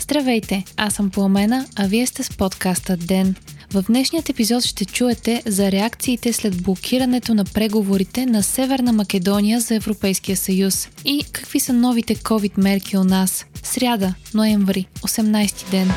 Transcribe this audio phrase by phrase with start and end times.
[0.00, 3.34] Здравейте, аз съм Пламена, а вие сте с подкаста ДЕН.
[3.72, 9.74] В днешният епизод ще чуете за реакциите след блокирането на преговорите на Северна Македония за
[9.74, 13.46] Европейския съюз и какви са новите COVID мерки у нас.
[13.62, 15.92] Сряда, ноември, 18 ден.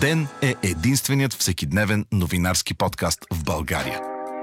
[0.00, 4.17] Ден е единственият всекидневен новинарски подкаст в България.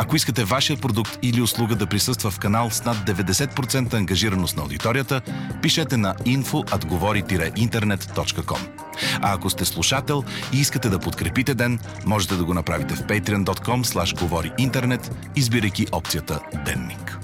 [0.00, 4.62] Ако искате вашия продукт или услуга да присъства в канал с над 90% ангажираност на
[4.62, 5.20] аудиторията,
[5.62, 8.58] пишете на info.atgovori-internet.com.
[9.22, 13.84] А ако сте слушател и искате да подкрепите ден, можете да го направите в patreon.com
[13.84, 17.17] slash говори интернет, избирайки опцията Денник.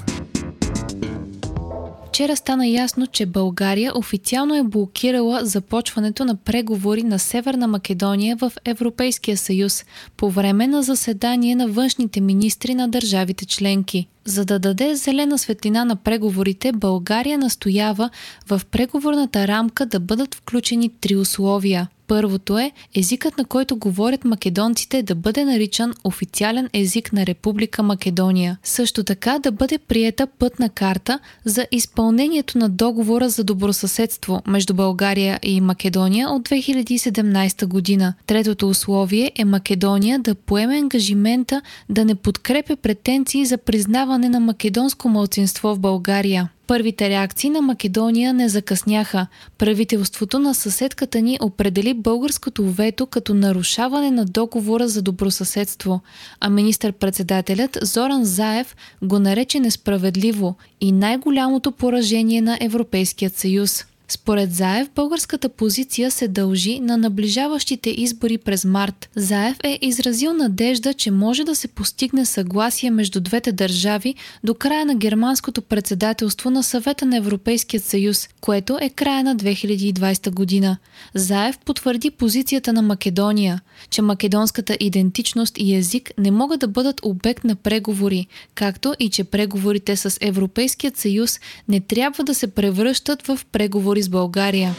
[2.15, 8.53] Вчера стана ясно, че България официално е блокирала започването на преговори на Северна Македония в
[8.65, 9.85] Европейския съюз
[10.17, 14.09] по време на заседание на външните министри на държавите членки.
[14.25, 18.11] За да даде зелена светлина на преговорите, България настоява
[18.49, 21.89] в преговорната рамка да бъдат включени три условия.
[22.07, 28.59] Първото е езикът, на който говорят македонците, да бъде наричан официален език на Република Македония.
[28.63, 35.39] Също така да бъде приета пътна карта за изпълнението на договора за добросъседство между България
[35.43, 38.15] и Македония от 2017 година.
[38.27, 45.09] Третото условие е Македония да поеме ангажимента да не подкрепя претенции за признаване на македонско
[45.09, 46.49] мълцинство в България.
[46.67, 49.27] Първите реакции на Македония не закъсняха.
[49.59, 56.01] Правителството на съседката ни определи българското вето като нарушаване на договора за добросъседство,
[56.41, 63.85] а министър-председателят Зоран Заев го нарече несправедливо и най-голямото поражение на Европейският съюз.
[64.15, 69.11] Според Заев, българската позиция се дължи на наближаващите избори през март.
[69.17, 74.15] Заев е изразил надежда, че може да се постигне съгласие между двете държави
[74.45, 80.31] до края на германското председателство на съвета на Европейския съюз, което е края на 2020
[80.31, 80.77] година.
[81.15, 83.61] Заев потвърди позицията на Македония,
[83.91, 89.25] че македонската идентичност и език не могат да бъдат обект на преговори, както и че
[89.25, 94.75] преговорите с Европейският съюз не трябва да се превръщат в преговори с България.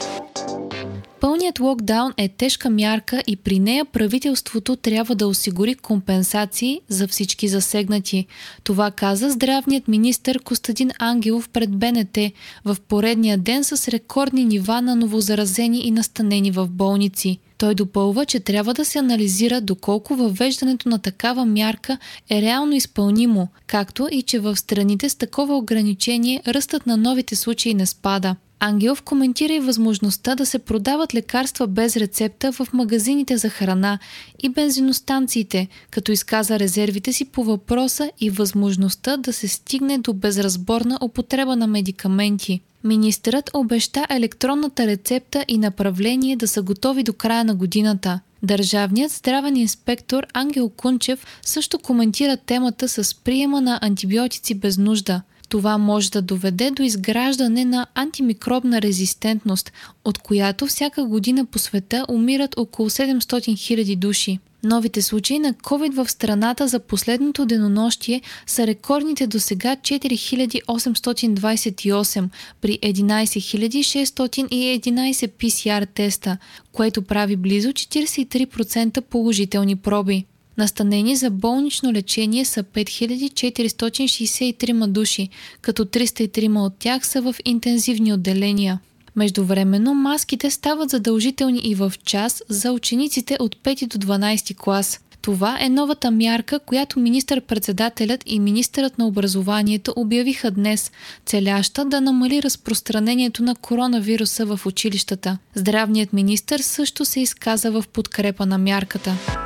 [1.26, 7.48] Пълният локдаун е тежка мярка и при нея правителството трябва да осигури компенсации за всички
[7.48, 8.26] засегнати.
[8.64, 12.18] Това каза здравният министр Костадин Ангелов пред БНТ
[12.66, 17.40] в поредния ден с рекордни нива на новозаразени и настанени в болници.
[17.58, 21.98] Той допълва, че трябва да се анализира доколко въвеждането на такава мярка
[22.30, 27.74] е реално изпълнимо, както и че в страните с такова ограничение ръстът на новите случаи
[27.74, 28.36] не спада.
[28.66, 34.00] Ангелов коментира и възможността да се продават лекарства без рецепта в магазините за храна
[34.44, 41.00] и бензиностанциите, като изказа резервите си по въпроса и възможността да се стигне до безразборна
[41.02, 42.62] употреба на медикаменти.
[42.84, 48.20] Министърът обеща електронната рецепта и направление да са готови до края на годината.
[48.44, 55.78] Държавният здравен инспектор Ангел Кунчев също коментира темата с приема на антибиотици без нужда– това
[55.78, 59.72] може да доведе до изграждане на антимикробна резистентност,
[60.06, 64.40] от която всяка година по света умират около 700 000 души.
[64.66, 72.30] Новите случаи на COVID в страната за последното денонощие са рекордните до сега 4828
[72.62, 76.38] при 11611 PCR теста,
[76.72, 80.26] което прави близо 43% положителни проби.
[80.58, 85.30] Настанени за болнично лечение са 5463 души,
[85.62, 88.80] като 303 от тях са в интензивни отделения.
[89.16, 95.00] Междувременно маските стават задължителни и в час за учениците от 5 до 12 клас.
[95.22, 100.92] Това е новата мярка, която министър-председателят и министърът на образованието обявиха днес,
[101.26, 105.38] целяща да намали разпространението на коронавируса в училищата.
[105.56, 109.45] Здравният министър също се изказа в подкрепа на мярката.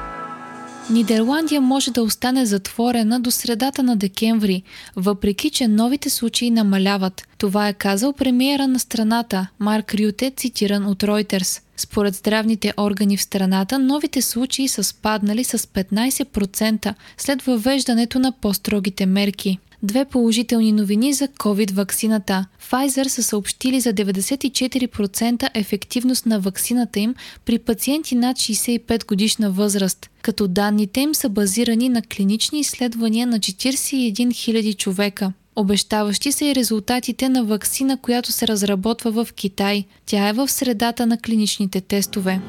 [0.90, 4.64] Нидерландия може да остане затворена до средата на декември,
[4.96, 7.28] въпреки че новите случаи намаляват.
[7.38, 11.62] Това е казал премиера на страната Марк Рюте, цитиран от Reuters.
[11.78, 19.06] Според здравните органи в страната, новите случаи са спаднали с 15% след въвеждането на по-строгите
[19.06, 19.60] мерки.
[19.84, 22.46] Две положителни новини за COVID-ваксината.
[22.72, 27.16] Pfizer са съобщили за 94% ефективност на ваксината им
[27.46, 33.40] при пациенти над 65 годишна възраст, като данните им са базирани на клинични изследвания на
[33.40, 35.34] 41 000 човека.
[35.56, 39.86] Обещаващи са и резултатите на ваксина, която се разработва в Китай.
[40.06, 42.42] Тя е в средата на клиничните тестове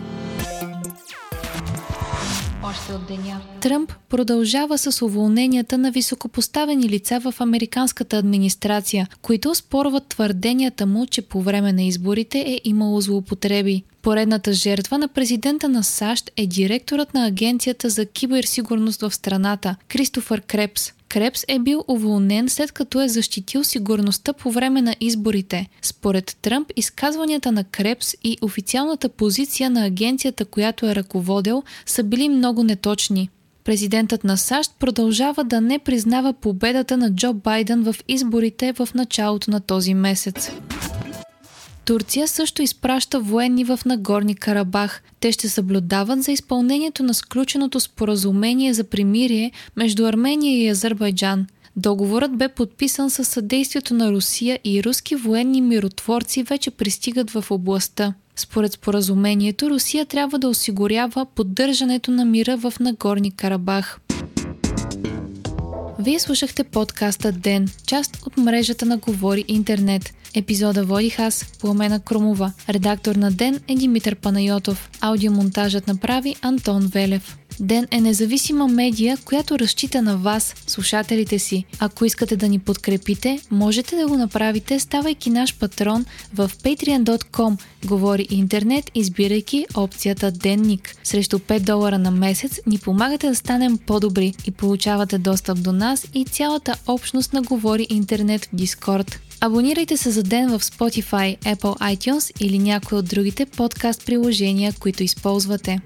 [2.71, 3.41] още от деня.
[3.61, 11.23] Тръмп продължава с уволненията на високопоставени лица в американската администрация, които спорват твърденията му, че
[11.23, 13.83] по време на изборите е имало злоупотреби.
[14.03, 20.41] Поредната жертва на президента на САЩ е директорът на Агенцията за киберсигурност в страната Кристофър
[20.41, 20.93] Крепс.
[21.11, 25.67] Крепс е бил уволнен след като е защитил сигурността по време на изборите.
[25.83, 32.29] Според Тръмп, изказванията на Крепс и официалната позиция на агенцията, която е ръководил, са били
[32.29, 33.31] много неточни.
[33.65, 39.51] Президентът на САЩ продължава да не признава победата на Джо Байден в изборите в началото
[39.51, 40.51] на този месец.
[41.91, 45.03] Турция също изпраща военни в Нагорни Карабах.
[45.21, 51.47] Те ще съблюдават за изпълнението на сключеното споразумение за примирие между Армения и Азербайджан.
[51.77, 58.15] Договорът бе подписан със съдействието на Русия и руски военни миротворци вече пристигат в областта.
[58.37, 64.01] Според споразумението, Русия трябва да осигурява поддържането на мира в Нагорни Карабах.
[65.99, 70.15] Вие слушахте подкаста Ден, част от мрежата на Говори Интернет.
[70.35, 72.53] Епизода водих аз, Пламена Кромова.
[72.69, 74.91] Редактор на Ден е Димитър Панайотов.
[75.01, 77.37] Аудиомонтажът направи Антон Велев.
[77.61, 81.65] Ден е независима медия, която разчита на вас, слушателите си.
[81.79, 86.05] Ако искате да ни подкрепите, можете да го направите, ставайки наш патрон
[86.35, 87.57] в patreon.com.
[87.85, 90.97] Говори интернет, избирайки опцията Денник.
[91.05, 96.07] Срещу 5 долара на месец ни помагате да станем по-добри и получавате достъп до нас
[96.15, 99.17] и цялата общност на Говори интернет в Discord.
[99.43, 105.03] Абонирайте се за ден в Spotify, Apple iTunes или някои от другите подкаст приложения, които
[105.03, 105.81] използвате.